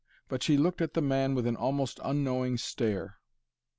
[0.27, 3.19] But she looked at the man with an almost unknowing stare.